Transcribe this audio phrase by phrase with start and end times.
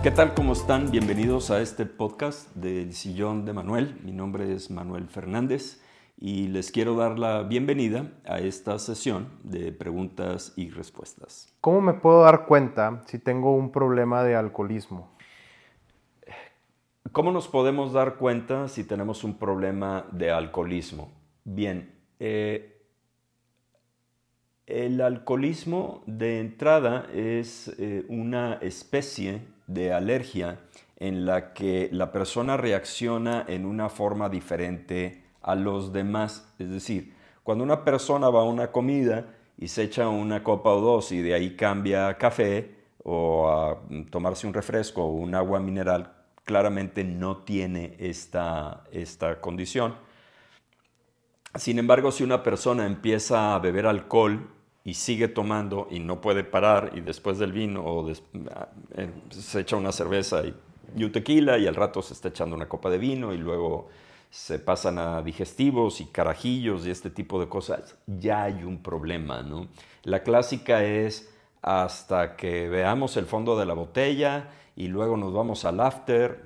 [0.00, 0.32] ¿Qué tal?
[0.32, 0.92] ¿Cómo están?
[0.92, 3.98] Bienvenidos a este podcast del Sillón de Manuel.
[4.04, 5.82] Mi nombre es Manuel Fernández
[6.16, 11.52] y les quiero dar la bienvenida a esta sesión de preguntas y respuestas.
[11.60, 15.10] ¿Cómo me puedo dar cuenta si tengo un problema de alcoholismo?
[17.10, 21.10] ¿Cómo nos podemos dar cuenta si tenemos un problema de alcoholismo?
[21.42, 22.84] Bien, eh,
[24.64, 30.58] el alcoholismo de entrada es eh, una especie de alergia
[30.96, 36.52] en la que la persona reacciona en una forma diferente a los demás.
[36.58, 40.80] Es decir, cuando una persona va a una comida y se echa una copa o
[40.80, 43.78] dos y de ahí cambia a café o a
[44.10, 46.12] tomarse un refresco o un agua mineral,
[46.44, 49.94] claramente no tiene esta, esta condición.
[51.54, 54.50] Sin embargo, si una persona empieza a beber alcohol
[54.88, 58.06] y sigue tomando y no puede parar y después del vino
[58.54, 60.54] ah, eh, se echa una cerveza y,
[61.04, 63.90] un tequila y al rato se está echando una copa de vino y luego
[64.30, 69.42] se pasan a digestivos y carajillos y este tipo de cosas, ya hay un problema,
[69.42, 69.68] ¿no?
[70.04, 75.66] La clásica es hasta que veamos el fondo de la botella y luego nos vamos
[75.66, 76.44] al after.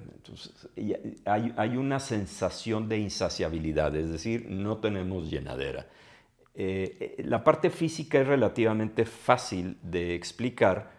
[1.24, 5.86] Hay, hay una sensación de insaciabilidad, es decir, no tenemos llenadera.
[6.54, 10.92] Eh, eh, la parte física es relativamente fácil de explicar.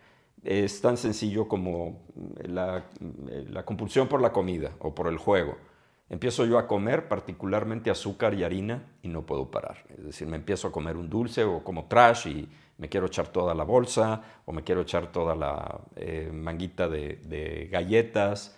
[0.44, 2.02] Es tan sencillo como
[2.44, 2.90] la,
[3.66, 5.58] compulsión por la comida o por el juego.
[6.10, 9.86] Empiezo yo a comer particularmente azúcar y harina y no puedo parar.
[9.98, 13.28] Es decir, me empiezo a comer un dulce o como trash y me quiero echar
[13.30, 18.58] toda la bolsa o me quiero echar toda la eh, manguita de, galletas.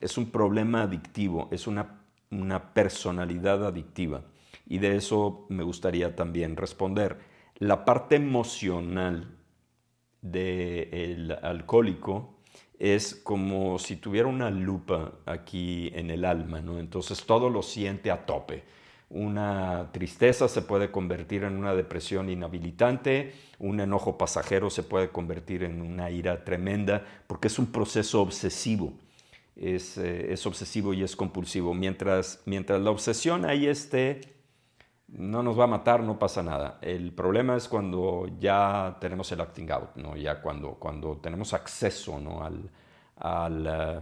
[0.00, 4.22] Es un problema adictivo, es una personalidad adictiva
[4.66, 7.18] y de eso me gustaría también responder.
[7.58, 9.36] La parte emocional
[10.20, 12.34] del alcohólico
[12.78, 16.78] es como si tuviera una lupa aquí en el alma, ¿no?
[16.78, 18.64] Entonces todo lo siente a tope.
[19.10, 25.62] Una tristeza se puede convertir en una depresión inhabilitante, un enojo pasajero se puede convertir
[25.62, 28.94] en una ira tremenda, porque es un proceso obsesivo.
[29.54, 31.74] Es, eh, es obsesivo y es compulsivo.
[31.74, 34.33] Mientras, mientras la obsesión ahí esté,
[35.14, 36.78] no nos va a matar, no pasa nada.
[36.82, 40.16] El problema es cuando ya tenemos el acting out, ¿no?
[40.16, 42.44] ya cuando, cuando tenemos acceso ¿no?
[42.44, 44.00] al, eh,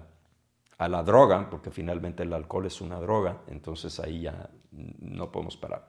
[0.79, 5.57] a la droga, porque finalmente el alcohol es una droga, entonces ahí ya no podemos
[5.57, 5.87] parar.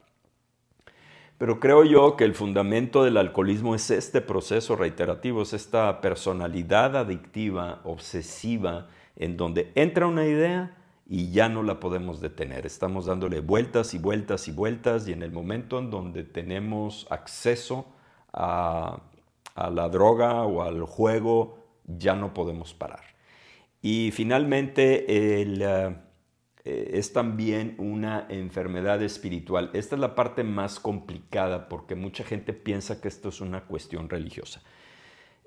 [1.37, 6.95] Pero creo yo que el fundamento del alcoholismo es este proceso reiterativo, es esta personalidad
[6.95, 10.75] adictiva, obsesiva, en donde entra una idea,
[11.13, 12.65] y ya no la podemos detener.
[12.65, 17.85] Estamos dándole vueltas y vueltas y vueltas y en el momento en donde tenemos acceso
[18.33, 18.99] a,
[19.55, 23.03] la droga o al juego, ya no podemos parar.
[23.79, 25.95] Y finalmente eh,
[26.65, 29.69] es también una enfermedad espiritual.
[29.73, 34.09] Esta es la parte más complicada porque mucha gente piensa que esto es una cuestión
[34.09, 34.63] religiosa.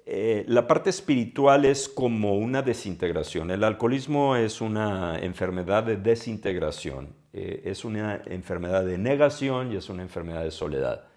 [0.09, 3.51] Eh, la parte espiritual es como una desintegración.
[3.51, 9.89] El alcoholismo es una enfermedad de desintegración, eh, es una enfermedad de negación y es
[9.89, 11.09] una enfermedad de soledad.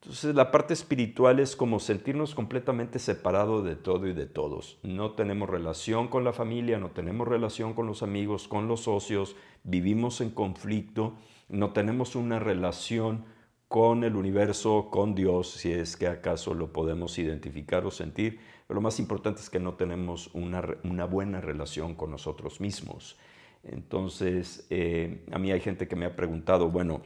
[0.00, 4.78] Entonces la parte espiritual es como sentirnos completamente separados de todo y de todos.
[4.82, 9.36] No tenemos relación con la familia, no tenemos relación con los amigos, con los socios,
[9.62, 11.18] vivimos en conflicto,
[11.50, 13.26] no tenemos una relación
[13.68, 18.40] con el universo, con Dios, si es que acaso lo podemos identificar o sentir.
[18.66, 23.18] Pero lo más importante es que no tenemos una, buena relación con nosotros mismos.
[23.62, 27.02] Entonces, eh, a mí hay gente que me ha preguntado, bueno,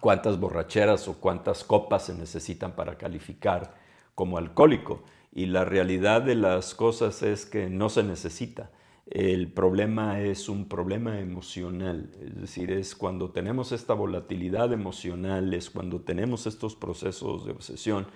[0.00, 3.74] ¿cuántas borracheras o cuántas copas se necesitan para calificar
[4.14, 5.04] como alcohólico?
[5.32, 8.70] Y la realidad de las cosas es que no se necesita.
[9.06, 15.70] El problema es un problema emocional, es decir, es cuando tenemos esta volatilidad emocional, es
[15.70, 18.08] cuando tenemos estos procesos de obsesión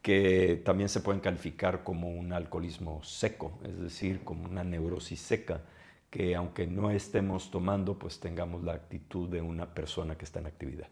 [0.00, 5.62] que también se pueden calificar como un alcoholismo seco, es decir, como una neurosis seca,
[6.08, 10.46] que aunque no estemos tomando, pues tengamos la actitud de una persona que está en
[10.46, 10.88] actividad.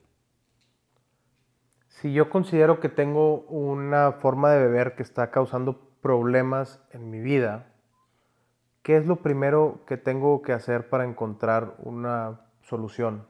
[1.86, 7.20] Si yo considero que tengo una forma de beber que está causando problemas en mi
[7.20, 7.72] vida,
[8.86, 13.26] ¿qué es lo primero que tengo que hacer para encontrar una solución?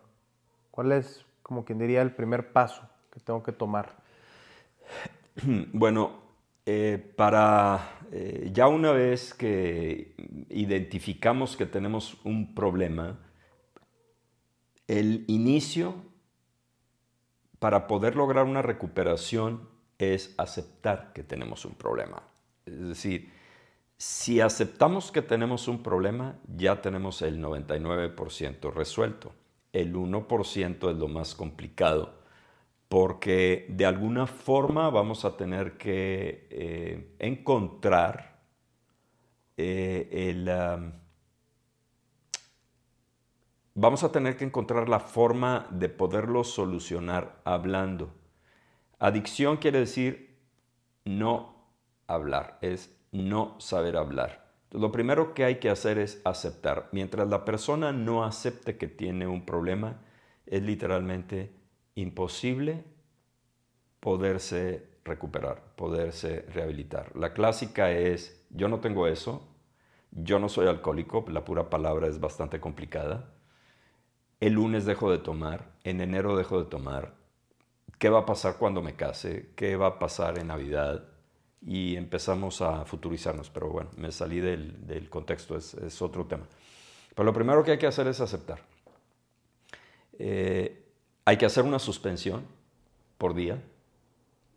[0.71, 3.97] ¿Cuál es, como quien diría, el primer paso que tengo que tomar?
[5.73, 6.13] Bueno,
[6.67, 10.15] eh, para eh, ya una vez que
[10.51, 13.19] identificamos que tenemos un problema,
[14.87, 15.95] el inicio
[17.59, 22.23] para poder lograr una recuperación es aceptar que tenemos un problema.
[22.67, 23.36] Es decir,
[23.99, 29.33] si aceptamos que tenemos un problema, ya tenemos el 99% resuelto.
[29.73, 32.21] El 1% es lo más complicado,
[32.89, 38.41] porque de alguna forma vamos a tener que eh, encontrar
[39.57, 40.93] eh, el...
[43.79, 48.15] Vamos a tener que encontrar la forma de poderlo solucionar hablando.
[48.99, 50.39] Adicción quiere decir
[51.05, 51.55] no
[52.07, 54.47] hablar, es no saber hablar.
[54.71, 56.89] Lo primero que hay que hacer es aceptar.
[56.93, 60.01] Mientras la persona no acepte que tiene un problema,
[60.45, 61.53] es literalmente
[61.95, 62.85] imposible
[64.01, 67.15] poderse recuperar, poderse rehabilitar.
[67.17, 69.49] La clásica es, yo no tengo eso,
[70.11, 73.33] yo no soy alcohólico, la pura palabra es bastante complicada.
[74.41, 77.15] El lunes dejo de tomar, en enero dejo de tomar.
[77.99, 79.53] ¿Qué va a pasar cuando me case?
[79.57, 81.16] ¿Qué va a pasar en Navidad?
[81.63, 83.51] Y empezamos a futurizarnos.
[83.51, 86.47] Pero bueno, me salí del, contexto, es, otro tema.
[87.15, 88.61] Pero lo primero que hay que hacer es aceptar.
[90.19, 90.85] Eh,
[91.25, 92.45] hay que hacer una suspensión
[93.19, 93.63] por día,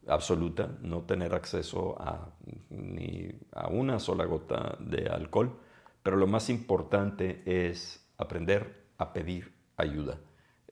[0.07, 2.29] absoluta, no tener acceso a
[2.69, 5.59] ni a una sola gota de alcohol,
[6.03, 10.19] pero lo más importante es aprender a pedir ayuda.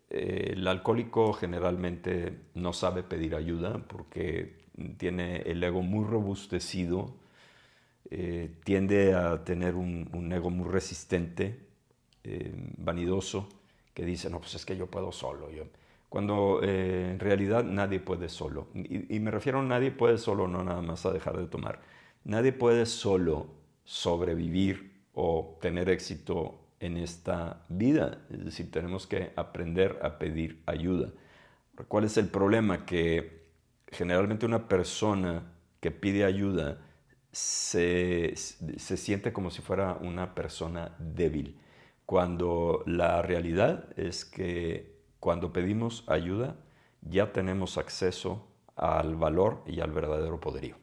[0.09, 4.66] Eh, el alcohólico generalmente no sabe pedir ayuda porque
[4.97, 7.15] tiene el ego muy robustecido,
[8.09, 11.59] eh, tiende a tener un, ego muy resistente,
[12.23, 13.49] eh, vanidoso,
[13.93, 15.51] que dice, no, pues es que yo puedo solo.
[15.51, 15.63] Yo.
[16.09, 18.67] Cuando eh, en realidad nadie puede solo.
[18.73, 21.81] Y, me refiero a nadie puede solo, no nada más a dejar de tomar.
[22.23, 23.47] Nadie puede solo
[23.83, 28.25] sobrevivir o tener éxito en esta vida.
[28.31, 31.09] Es decir, tenemos que aprender a pedir ayuda.
[31.87, 32.85] ¿Cuál es el problema?
[32.85, 33.46] Que
[33.87, 36.79] generalmente una persona que pide ayuda
[37.31, 41.59] se, siente como si fuera una persona débil,
[42.05, 46.55] cuando la realidad es que cuando pedimos ayuda
[47.01, 50.75] ya tenemos acceso al valor y al verdadero poderío.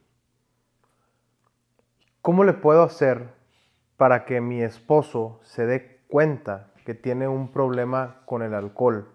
[2.21, 3.35] ¿Cómo le puedo hacer
[3.97, 9.13] para que mi esposo se dé cuenta que tiene un problema con el alcohol?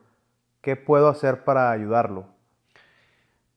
[0.62, 2.39] ¿Qué puedo hacer para ayudarlo?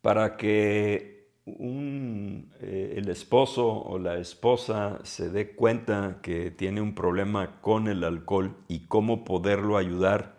[0.03, 7.61] Para que eh, el esposo o la esposa se dé cuenta que tiene un problema
[7.61, 10.39] con el alcohol y cómo poderlo ayudar,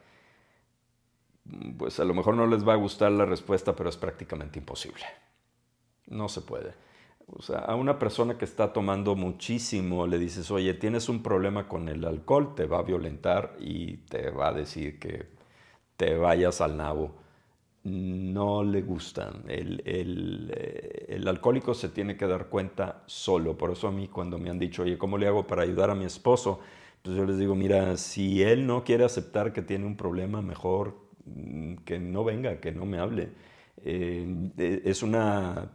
[1.78, 5.04] pues a lo mejor no les va a gustar la respuesta, pero es prácticamente imposible.
[6.08, 6.74] No se puede.
[7.28, 11.68] O sea, a una persona que está tomando muchísimo le dices, oye, tienes un problema
[11.68, 15.28] con el alcohol, te va a violentar y te va a decir que
[15.98, 17.23] te vayas al nabo
[17.84, 19.44] no le gustan.
[19.48, 23.58] Eh, el, alcohólico se tiene que dar cuenta solo.
[23.58, 25.96] Por eso a mí cuando me han dicho, oye, ¿cómo le hago para ayudar a
[25.96, 26.60] mi esposo?
[27.02, 30.98] Pues yo les digo, mira, si él no quiere aceptar que tiene un problema, mejor
[31.26, 33.30] mm, que no venga, que no me hable.
[33.84, 35.72] Eh, e, es una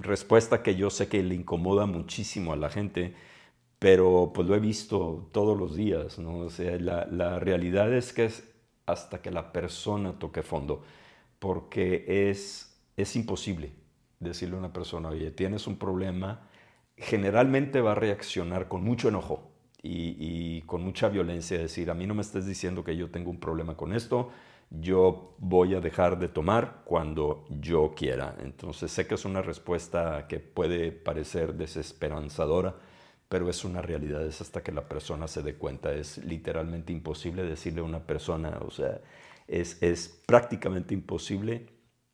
[0.00, 3.14] respuesta que yo sé que le incomoda muchísimo a la gente,
[3.78, 6.50] pero pues lo he visto todos los días, ¿no?
[6.50, 8.44] sea, la, la realidad es que es
[8.86, 10.82] hasta que la persona toque fondo
[11.40, 13.72] porque es, es imposible
[14.20, 16.48] decirle a una persona, oye, tienes un problema,
[16.96, 19.50] generalmente va a reaccionar con mucho enojo
[19.82, 23.40] y, con mucha violencia, decir, a mí no me estés diciendo que yo tengo un
[23.40, 24.30] problema con esto,
[24.68, 28.36] yo voy a dejar de tomar cuando yo quiera.
[28.40, 32.76] Entonces sé que es una respuesta que puede parecer desesperanzadora,
[33.30, 37.42] pero es una realidad, es hasta que la persona se dé cuenta, es literalmente imposible
[37.42, 39.00] decirle a una persona, o sea,
[39.50, 41.66] es, prácticamente imposible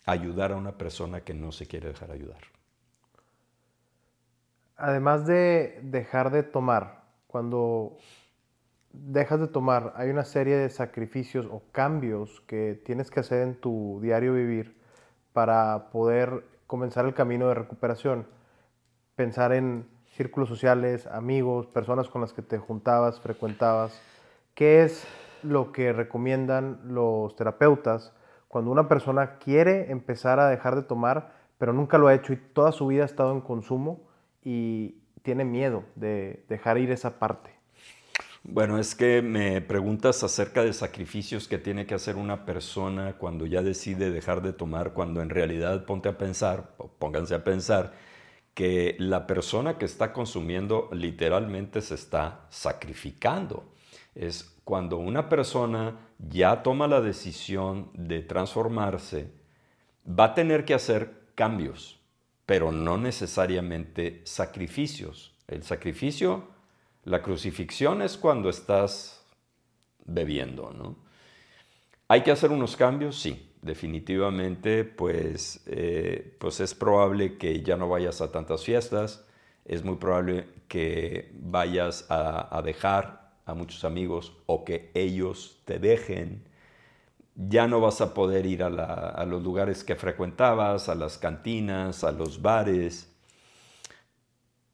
[0.07, 2.41] ayudar a una persona que no se quiere dejar ayudar.
[4.77, 7.99] Además de dejar de tomar, cuando
[8.93, 13.55] dejas de tomar, hay una serie de sacrificios o cambios que tienes que hacer en
[13.55, 14.77] tu diario vivir
[15.33, 18.27] para poder comenzar el camino de recuperación.
[19.15, 24.01] Pensar en círculos sociales, amigos, personas con las que te juntabas, frecuentabas.
[24.55, 25.07] ¿Qué es
[25.43, 28.13] lo que recomiendan los terapeutas
[28.49, 32.37] cuando una persona quiere empezar a dejar de tomar, pero nunca lo ha hecho y
[32.37, 34.09] toda su vida ha estado en consumo
[34.43, 37.51] y tiene miedo de dejar ir esa parte.
[38.45, 43.45] Bueno, es que me preguntas acerca de sacrificios que tiene que hacer una persona cuando
[43.45, 47.93] ya decide dejar de tomar, cuando en realidad ponte a pensar, pónganse a pensar,
[48.55, 53.65] que la persona que está consumiendo literalmente se está sacrificando.
[54.17, 59.31] Es cuando una persona ya toma la decisión de transformarse,
[60.09, 62.01] va a tener que hacer cambios,
[62.47, 65.37] pero no necesariamente sacrificios.
[65.47, 66.49] El sacrificio,
[67.05, 69.25] la crucifixión es cuando estás
[70.05, 70.97] bebiendo, ¿no?
[72.09, 73.21] ¿Hay que hacer unos cambios?
[73.21, 79.27] Sí, definitivamente, pues, eh, pues es probable que ya no vayas a tantas fiestas,
[79.65, 86.45] es muy probable que vayas a, dejar a muchos amigos o que ellos te dejen.
[87.37, 92.13] Ya no vas a poder ir a, los lugares que frecuentabas, a las cantinas, a
[92.13, 93.13] los bares.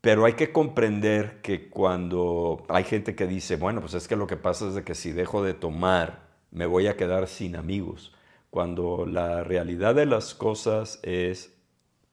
[0.00, 4.26] Pero hay que comprender que cuando hay gente que dice, bueno, pues es que lo
[4.26, 8.12] que pasa es de que si dejo de tomar, me voy a quedar sin amigos,
[8.50, 11.55] cuando la realidad de las cosas es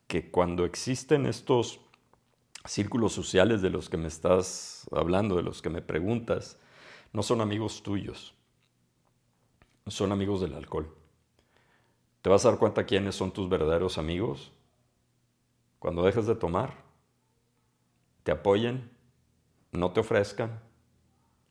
[0.07, 1.79] que cuando existen estos
[2.65, 6.57] círculos sociales de los que me estás hablando, de los que me preguntas,
[7.13, 8.35] no son amigos tuyos,
[9.87, 10.93] son amigos del alcohol.
[12.21, 14.51] ¿Te vas a dar cuenta quiénes son tus verdaderos amigos?
[15.79, 16.83] Cuando dejes de tomar,
[18.23, 18.91] te apoyen,
[19.71, 20.59] no te ofrezcan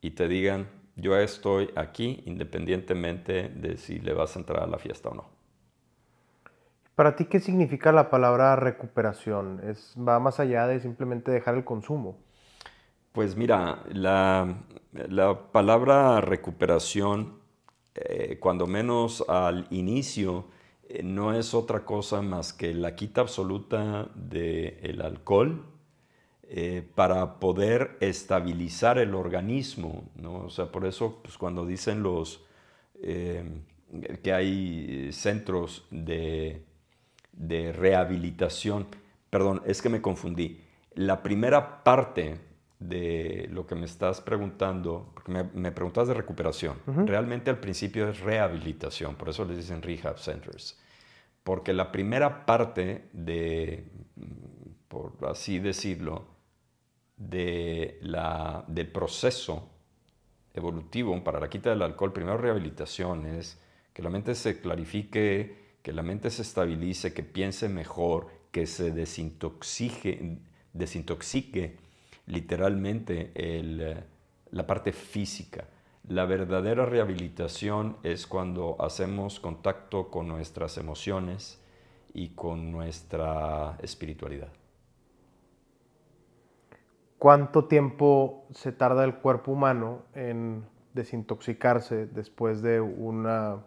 [0.01, 4.79] y te digan, yo estoy aquí independientemente de si le vas a entrar a la
[4.79, 5.38] fiesta o no.
[6.99, 9.61] ¿Para ti qué significa la palabra recuperación?
[9.63, 12.19] ¿Es, ¿Va más allá de simplemente dejar el consumo?
[13.13, 14.59] Pues mira, la,
[15.53, 17.39] palabra recuperación,
[17.95, 20.47] eh, cuando menos al inicio,
[20.89, 25.67] eh, no es otra cosa más que la quita absoluta del alcohol,
[26.49, 30.47] eh, para poder estabilizar el organismo, ¿no?
[30.47, 32.45] O sea, por eso pues, cuando dicen los
[33.01, 36.67] que hay centros de,
[37.39, 38.87] rehabilitación,
[39.31, 40.61] perdón, es que me confundí.
[40.95, 42.41] La primera parte
[42.79, 48.21] de lo que me estás preguntando, porque me, preguntas de recuperación, realmente al principio es
[48.21, 50.79] rehabilitación, por eso les dicen rehab centers,
[51.43, 53.85] porque la primera parte de,
[54.89, 56.27] por así decirlo,
[57.17, 59.69] de la, del proceso
[60.55, 63.59] evolutivo para la quita del alcohol, primero rehabilitación, es
[63.93, 68.91] que la mente se clarifique, que la mente se estabilice, que piense mejor, que se
[68.91, 70.39] desintoxique,
[72.27, 73.33] literalmente
[74.51, 75.65] la parte física.
[76.09, 81.61] La verdadera rehabilitación es cuando hacemos contacto con nuestras emociones
[82.15, 84.49] y con nuestra espiritualidad.
[87.19, 93.65] ¿Cuánto tiempo se tarda el cuerpo humano en desintoxicarse después de una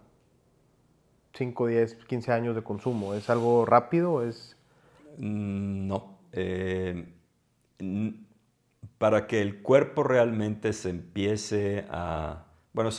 [1.34, 3.14] 5, 10, 15 años de consumo?
[3.14, 4.28] ¿Es algo rápido?
[4.28, 4.58] ¿Es...
[5.18, 6.18] Mm, no.
[6.34, 7.06] Eh,
[8.98, 12.46] para que el cuerpo realmente se empiece a...
[12.74, 12.92] Bueno,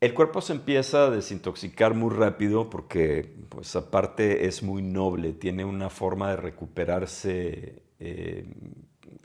[0.00, 5.64] el cuerpo se empieza a desintoxicar muy rápido porque, pues aparte, es muy noble, tiene
[5.64, 8.46] una forma de recuperarse eh,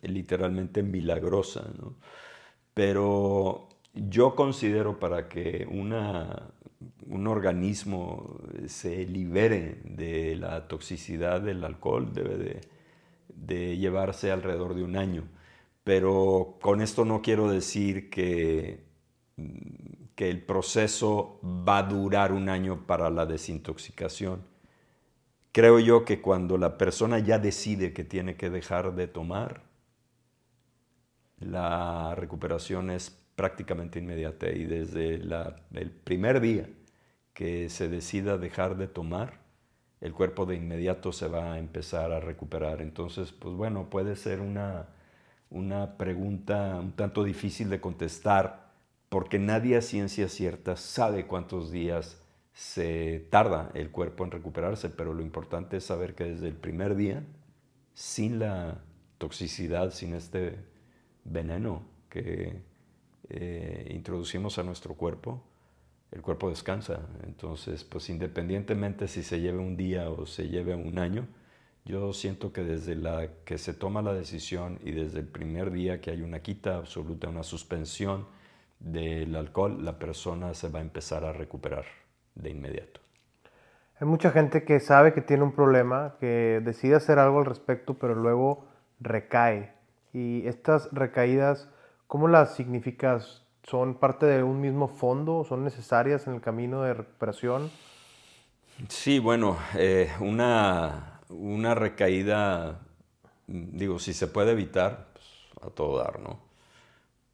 [0.03, 1.95] literalmente milagrosa, ¿no?
[2.73, 6.51] Pero yo considero para que una,
[7.09, 12.61] un organismo se libere de la toxicidad del alcohol debe
[13.33, 15.23] de, llevarse alrededor de un año.
[15.83, 18.83] Pero con esto no quiero decir que,
[20.15, 24.43] que el proceso va a durar un año para la desintoxicación.
[25.51, 29.63] Creo yo que cuando la persona ya decide que tiene que dejar de tomar,
[31.39, 36.69] la recuperación es prácticamente inmediata y desde el primer día
[37.33, 39.39] que se decida dejar de tomar,
[40.01, 42.81] el cuerpo de inmediato se va a empezar a recuperar.
[42.81, 44.87] Entonces, pues bueno, puede ser una,
[45.49, 48.69] una pregunta un tanto difícil de contestar
[49.09, 52.21] porque nadie a ciencia cierta sabe cuántos días
[52.53, 56.95] se tarda el cuerpo en recuperarse, pero lo importante es saber que desde el primer
[56.95, 57.23] día,
[57.93, 58.81] sin la
[59.17, 60.57] toxicidad, sin este
[61.23, 62.61] veneno que
[63.29, 65.41] eh, introducimos a nuestro cuerpo,
[66.11, 66.99] el cuerpo descansa.
[67.23, 71.27] Entonces, pues independientemente si se lleve un día o se lleve un año,
[71.85, 76.01] yo siento que desde la que se toma la decisión y desde el primer día
[76.01, 78.27] que hay una quita absoluta, una suspensión
[78.79, 81.85] del alcohol, la persona se va a empezar a recuperar
[82.35, 83.01] de inmediato.
[83.99, 87.95] Hay mucha gente que sabe que tiene un problema, que decide hacer algo al respecto,
[87.95, 88.65] pero luego
[89.01, 89.73] recae
[90.13, 91.69] y estas recaídas,
[92.09, 93.45] ¿Cómo las significas?
[93.69, 95.43] ¿Son parte de un mismo fondo?
[95.43, 97.69] ¿Son necesarias en el camino de recuperación?
[98.87, 102.79] Sí, bueno, eh, una, una recaída,
[103.45, 105.25] digo, si se puede evitar, pues,
[105.61, 106.39] a todo dar, ¿no?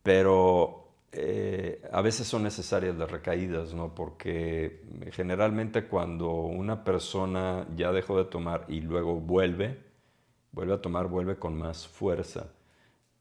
[0.03, 3.95] Pero eh, a veces son necesarias las recaídas, ¿no?
[3.95, 9.79] Porque generalmente cuando una persona ya dejó de tomar y luego vuelve,
[10.51, 12.49] vuelve a tomar, vuelve con más fuerza.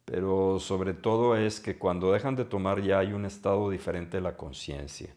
[0.05, 4.23] Pero sobre todo es que cuando dejan de tomar ya hay un estado diferente de
[4.23, 5.15] la conciencia.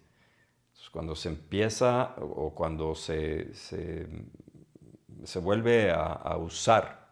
[0.91, 4.07] Cuando se empieza o cuando se, se,
[5.39, 7.09] vuelve a, usar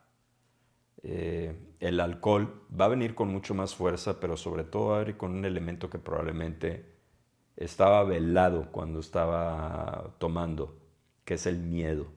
[1.03, 4.99] eh, el alcohol, va a venir con mucho más fuerza, pero sobre todo va a
[4.99, 6.95] venir con un elemento que probablemente
[7.57, 10.79] estaba velado cuando estaba tomando,
[11.25, 12.07] que es el miedo.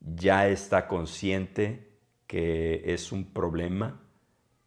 [0.00, 4.05] Ya está consciente que es un problema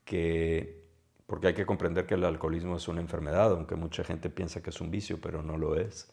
[0.09, 0.87] que,
[1.27, 4.71] porque hay que comprender que el alcoholismo es una enfermedad, aunque mucha gente piensa que
[4.71, 6.11] es un vicio, pero no lo es.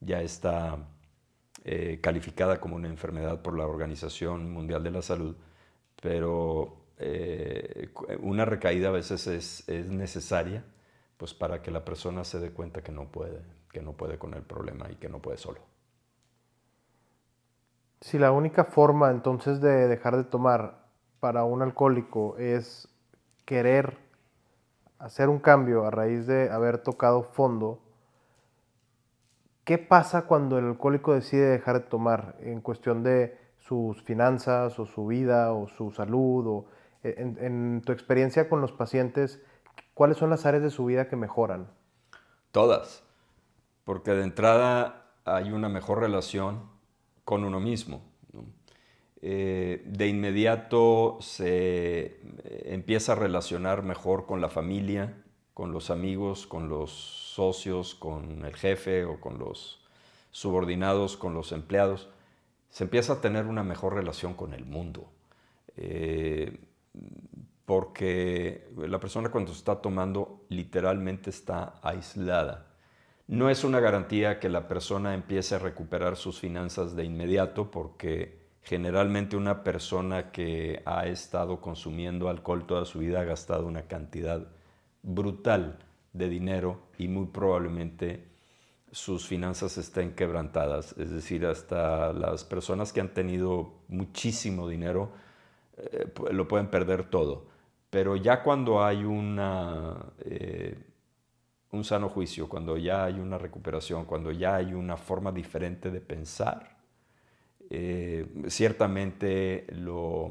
[0.00, 0.88] Ya está
[1.64, 5.36] eh, calificada como una enfermedad por la Organización Mundial de la Salud,
[6.02, 10.64] pero eh, una recaída a veces es, es, necesaria
[11.16, 14.34] pues para que la persona se dé cuenta que no puede, que no puede con
[14.34, 15.60] el problema y que no puede solo.
[18.00, 20.84] Si la única forma entonces de dejar de tomar
[21.20, 22.88] para un alcohólico es
[23.46, 23.96] querer
[24.98, 27.80] hacer un cambio a raíz de haber tocado fondo,
[29.64, 34.84] ¿qué pasa cuando el alcohólico decide dejar de tomar en cuestión de sus finanzas o
[34.84, 36.46] su vida o su salud?
[36.46, 36.66] O
[37.02, 39.42] e, en, tu experiencia con los pacientes,
[39.94, 41.70] ¿cuáles son las áreas de su vida que mejoran?
[42.50, 43.04] Todas,
[43.84, 46.68] porque de entrada hay una mejor relación
[47.24, 48.02] con uno mismo.
[49.22, 55.22] Eh, de inmediato se eh, empieza a relacionar mejor con la familia,
[55.54, 59.80] con los amigos, con los socios, con el jefe o con los
[60.30, 62.08] subordinados, con los empleados.
[62.68, 65.10] Se empieza a tener una mejor relación con el mundo.
[65.76, 66.58] Eh,
[67.64, 72.66] porque la persona cuando está tomando literalmente está aislada.
[73.26, 78.45] No es una garantía que la persona empiece a recuperar sus finanzas de inmediato porque
[78.66, 84.44] Generalmente una persona que ha estado consumiendo alcohol toda su vida ha gastado una cantidad
[85.04, 85.78] brutal
[86.12, 88.26] de dinero y muy probablemente
[88.90, 90.96] sus finanzas estén quebrantadas.
[90.98, 95.12] Es decir, hasta las personas que han tenido muchísimo dinero
[95.76, 97.46] eh, lo pueden perder todo.
[97.88, 100.76] Pero ya cuando hay una, eh,
[101.70, 106.00] un sano juicio, cuando ya hay una recuperación, cuando ya hay una forma diferente de
[106.00, 106.75] pensar,
[107.70, 110.30] eh, ciertamente lo,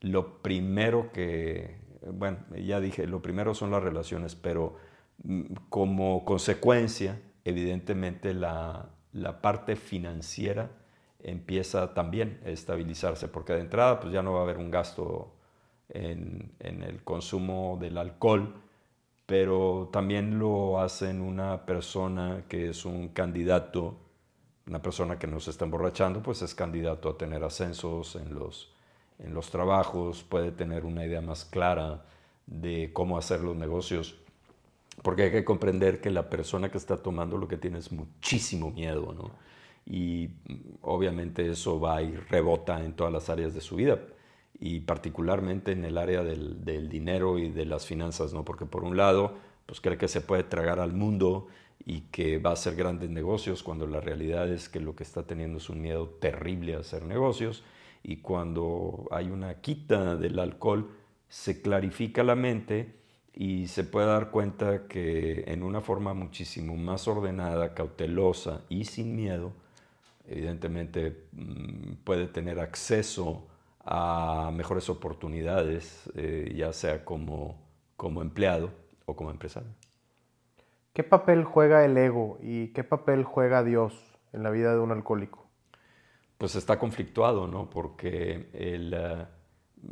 [0.00, 1.76] lo primero que,
[2.12, 4.76] bueno, ya dije, lo primero son las relaciones, pero
[5.22, 10.70] mm, como consecuencia, evidentemente la, la parte financiera
[11.22, 15.34] empieza también a estabilizarse, porque de entrada pues ya no va a haber un gasto
[15.88, 18.54] en, en, el consumo del alcohol,
[19.26, 23.98] pero también lo hacen una persona que es un candidato
[24.70, 28.72] una persona que no se está emborrachando, pues es candidato a tener ascensos en los,
[29.18, 32.04] en los trabajos, puede tener una idea más clara
[32.46, 34.14] de cómo hacer los negocios,
[35.02, 38.70] porque hay que comprender que la persona que está tomando lo que tiene es muchísimo
[38.70, 39.32] miedo, ¿no?
[39.86, 40.30] Y
[40.82, 43.98] obviamente eso va y rebota en todas las áreas de su vida,
[44.60, 48.44] y particularmente en el área del, del dinero y de las finanzas, ¿no?
[48.44, 49.34] Porque por un lado,
[49.66, 51.48] pues cree que se puede tragar al mundo
[51.84, 55.26] y que va a hacer grandes negocios cuando la realidad es que lo que está
[55.26, 57.64] teniendo es un miedo terrible a hacer negocios
[58.02, 60.90] y cuando hay una quita del alcohol
[61.28, 62.94] se clarifica la mente
[63.34, 69.14] y se puede dar cuenta que en una forma muchísimo más ordenada, cautelosa y sin
[69.14, 69.52] miedo,
[70.28, 73.46] evidentemente mm, puede tener acceso
[73.84, 77.56] a mejores oportunidades, eh, ya sea como,
[77.96, 78.70] como empleado
[79.06, 79.70] o como empresario.
[80.92, 84.90] ¿Qué papel juega el ego y qué papel juega Dios en la vida de un
[84.90, 85.46] alcohólico?
[86.36, 87.70] Pues está conflictuado, ¿no?
[87.70, 89.26] Porque eh,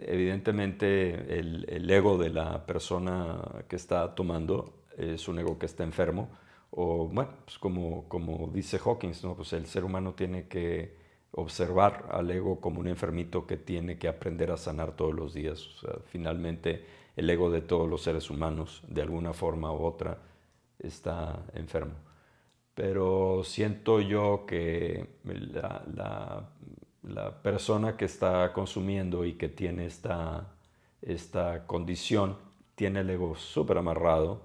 [0.00, 6.30] evidentemente el, ego de la persona que está tomando es un ego que está enfermo.
[6.70, 9.36] O bueno, pues como, dice Hawkins, ¿no?
[9.36, 10.96] Pues el ser humano tiene que
[11.30, 15.68] observar al ego como un enfermito que tiene que aprender a sanar todos los días.
[16.06, 16.84] Finalmente
[17.14, 20.18] el ego de todos los seres humanos, de alguna forma u otra,
[20.78, 21.94] está enfermo.
[22.74, 26.48] Pero siento yo que la,
[27.42, 30.54] persona que está consumiendo y que tiene esta,
[31.02, 32.36] esta condición
[32.74, 34.42] tiene el ego súper amarrado,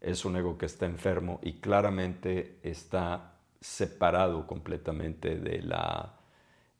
[0.00, 6.18] es un ego que está enfermo y claramente está separado completamente de la,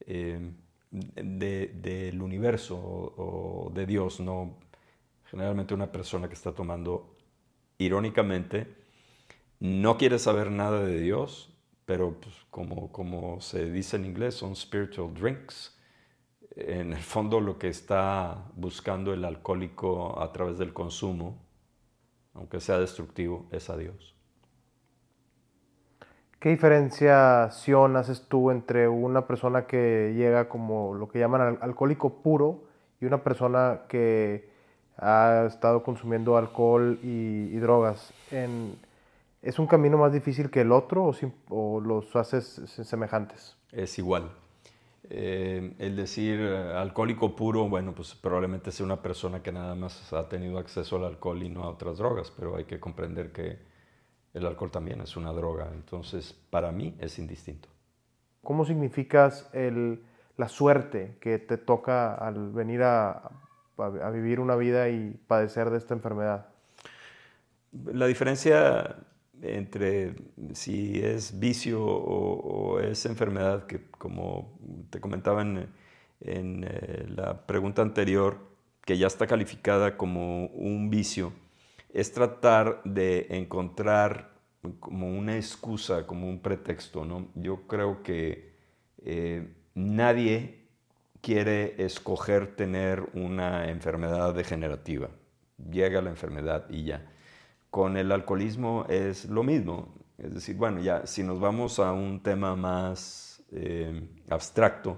[0.07, 0.53] eh,
[0.90, 4.21] del universo o, de Dios.
[4.21, 4.59] ¿no?
[5.27, 7.17] Generalmente una persona que está tomando,
[7.79, 8.84] irónicamente,
[9.61, 14.57] no quiere saber nada de Dios, pero pues, como, como se dice en inglés, son
[14.57, 15.75] spiritual drinks
[16.57, 21.43] en el fondo lo que está buscando el alcohólico a través del consumo,
[22.35, 24.14] aunque sea destructivo, es a Dios.
[26.38, 32.64] ¿Qué diferenciación haces tú entre una persona que llega como lo que llaman alcohólico puro
[33.01, 34.51] y una persona que
[34.99, 38.12] ha estado consumiendo alcohol y, drogas?
[39.45, 41.15] ¿Es un camino más difícil que el otro o,
[41.51, 43.59] o los haces semejantes?
[43.73, 44.31] Es igual.
[45.11, 50.11] Eh, el decir eh, alcohólico puro, bueno, pues probablemente sea una persona que nada más
[50.15, 53.59] ha tenido acceso al alcohol y no a otras drogas, pero hay que comprender que
[54.33, 57.69] el alcohol también es una droga, entonces para mí es indistinto.
[58.43, 63.31] ¿Cómo significas la suerte que te toca al venir a,
[63.77, 66.47] a vivir una vida y padecer de esta enfermedad?
[67.73, 68.97] La diferencia
[69.45, 70.15] entre
[70.55, 74.59] si es vicio o, es enfermedad, que como
[74.91, 75.69] te comentaba en,
[76.21, 78.39] eh, la pregunta anterior,
[78.85, 81.33] que ya está calificada como un vicio,
[81.93, 84.35] es tratar de encontrar
[84.81, 87.05] como una excusa, como un pretexto.
[87.05, 87.29] ¿no?
[87.35, 88.55] Yo creo que
[89.05, 90.65] eh, nadie
[91.21, 95.11] quiere escoger tener una enfermedad degenerativa.
[95.71, 97.13] Llega la enfermedad y ya
[97.75, 99.89] con el alcoholismo es lo mismo.
[100.17, 104.97] Es decir, bueno, ya si nos vamos a un tema más eh, abstracto,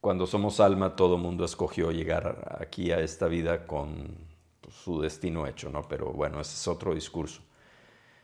[0.00, 4.16] cuando somos alma, todo mundo escogió llegar aquí a esta vida con
[4.62, 5.82] pues, su destino hecho, ¿no?
[5.82, 7.42] Pero bueno, ese es otro discurso.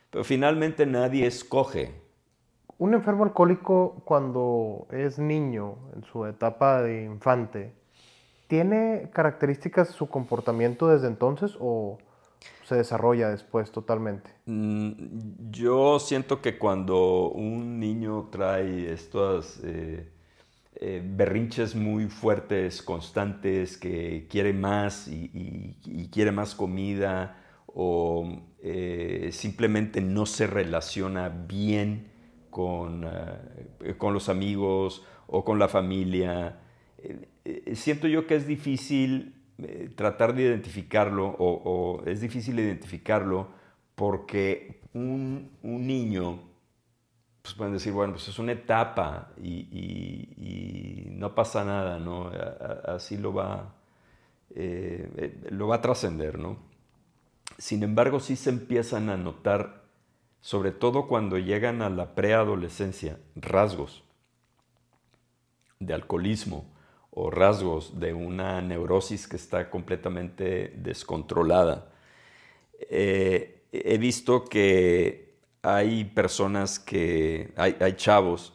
[0.09, 1.93] Pero finalmente nadie escoge.
[2.79, 7.75] Un enfermo alcohólico cuando es niño, en su etapa de infante,
[8.47, 11.99] ¿tiene características su comportamiento desde entonces o
[12.65, 14.31] se desarrolla después totalmente?
[14.45, 20.09] Mm, yo siento que cuando un niño trae estos eh,
[20.75, 30.01] eh, berrinches muy fuertes, constantes, que quiere más y, quiere más comida o eh, simplemente
[30.01, 32.07] no se relaciona bien
[32.49, 33.05] con,
[33.97, 36.61] con los amigos o con la familia,
[37.73, 43.47] siento yo que es difícil eh, tratar de identificarlo o, es difícil identificarlo
[43.95, 46.39] porque un, niño,
[47.41, 52.29] pues pueden decir, bueno, pues es una etapa y, no pasa nada, ¿no?
[52.85, 53.73] así lo va,
[54.53, 56.57] eh, eh, lo va a trascender, ¿no?
[57.57, 59.83] Sin embargo, sí se empiezan a notar,
[60.41, 64.03] sobre todo cuando llegan a la preadolescencia, rasgos
[65.79, 66.65] de alcoholismo,
[67.15, 71.89] o rasgos de una neurosis que está completamente descontrolada.
[72.89, 78.53] Eh, he visto que hay personas que, hay, chavos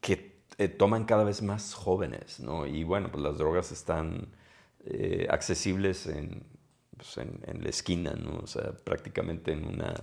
[0.00, 2.66] que eh, toman cada vez más jóvenes, ¿no?
[2.66, 4.28] Y bueno, pues las drogas están
[4.86, 6.10] eh, accesibles
[6.96, 8.38] pues, en, la esquina, ¿no?
[8.38, 9.94] O sea, prácticamente en una...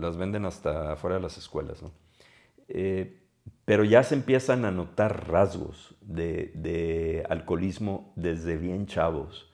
[0.00, 1.92] las venden hasta fuera de las escuelas, ¿no?
[3.64, 9.52] Pero ya se empiezan a notar rasgos de, alcoholismo desde bien chavos.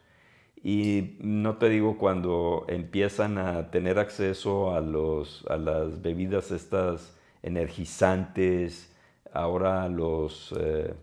[0.62, 7.16] Y no te digo cuando empiezan a tener acceso a, los, a las bebidas estas
[7.42, 8.94] energizantes,
[9.33, 10.94] ahora los, eh,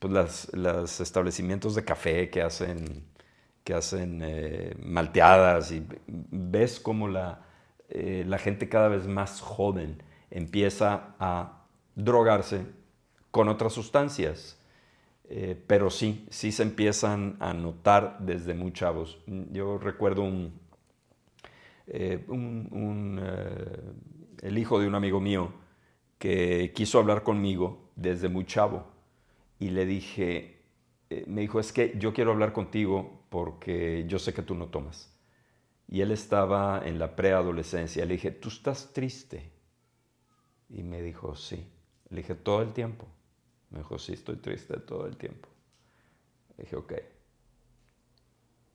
[0.00, 3.04] pues los establecimientos de café que hacen,
[3.62, 7.42] que hacen eh, malteadas y ves como la,
[7.90, 11.59] eh, la gente cada vez más joven empieza a
[12.04, 12.66] drogarse
[13.30, 14.56] con otras sustancias.
[15.32, 19.20] Eh, pero sí, sí se empiezan a notar desde muy chavos.
[19.52, 20.58] Yo recuerdo un,
[21.86, 23.92] eh, eh,
[24.42, 25.52] el hijo de un amigo mío
[26.18, 28.88] que quiso hablar conmigo desde muy chavo
[29.60, 30.62] y le dije,
[31.26, 35.16] me dijo, es que yo quiero hablar contigo porque yo sé que tú no tomas.
[35.86, 38.04] Y él estaba en la preadolescencia.
[38.04, 39.52] Le dije, ¿tú estás triste?
[40.68, 41.66] Y me dijo, sí.
[42.10, 43.06] Le dije, todo el tiempo.
[43.70, 45.48] Me dijo, sí, estoy triste todo el tiempo.
[46.56, 46.92] Le dije, ok.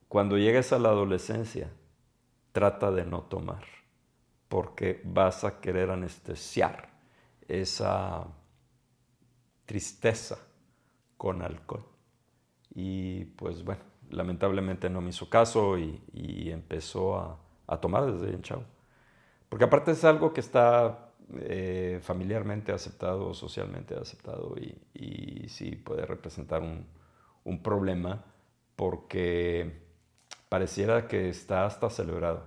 [0.08, 1.70] Cuando llegues a la adolescencia,
[2.52, 3.64] trata de no tomar,
[4.48, 6.88] porque vas a querer anestesiar
[7.48, 8.26] esa
[9.66, 10.38] tristeza
[11.16, 11.84] con alcohol.
[12.74, 18.64] Y pues bueno, lamentablemente no me hizo caso y, empezó a, tomar desde en chavo.
[19.48, 21.05] Porque aparte es algo que está
[21.40, 26.86] eh, familiarmente aceptado, socialmente aceptado y, y sí puede representar un,
[27.62, 28.24] problema
[28.74, 29.80] porque
[30.48, 32.44] pareciera que está hasta celebrado.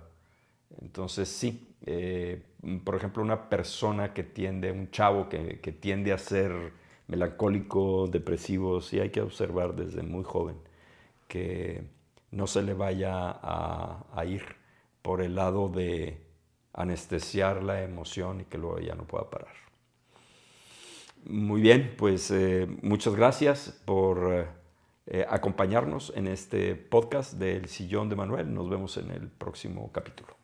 [0.82, 2.42] Entonces sí, eh,
[2.84, 6.72] por ejemplo, una persona que tiende, un chavo que tiende a ser
[7.08, 10.56] melancólico, depresivo, sí hay que observar desde muy joven
[11.30, 11.84] que
[12.32, 14.42] no se le vaya a, ir
[15.00, 16.20] por el lado de
[16.72, 19.54] anestesiar la emoción y que luego ya no pueda parar.
[21.24, 24.48] Muy bien, pues eh, muchas gracias por
[25.06, 28.54] eh, acompañarnos en este podcast del Sillón de Manuel.
[28.54, 30.39] Nos vemos en el próximo capítulo.